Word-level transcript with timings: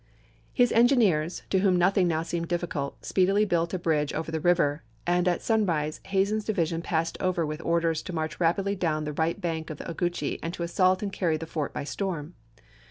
His 0.51 0.71
engi 0.71 0.97
neers, 0.97 1.47
to 1.49 1.59
whom 1.59 1.75
nothing 1.77 2.07
now 2.07 2.23
seemed 2.23 2.47
difficult, 2.47 3.05
speedily 3.05 3.45
built 3.45 3.71
a 3.71 3.77
bridge 3.77 4.13
over 4.13 4.31
the 4.31 4.39
river, 4.39 4.81
and 5.05 5.27
at 5.27 5.43
sun 5.43 5.63
rise 5.63 5.99
Hazen's 6.05 6.43
division 6.43 6.81
passed 6.81 7.17
over 7.21 7.45
with 7.45 7.61
orders 7.61 8.01
to 8.01 8.11
march 8.13 8.39
rapidly 8.39 8.75
down 8.75 9.03
the 9.03 9.13
right 9.13 9.39
bank 9.39 9.69
of 9.69 9.77
the 9.77 9.87
Ogeechee 9.87 10.39
and 10.41 10.55
to 10.55 10.63
assault 10.63 11.03
and 11.03 11.13
carry 11.13 11.37
the 11.37 11.45
fort 11.45 11.71
by 11.71 11.83
storm. 11.83 12.33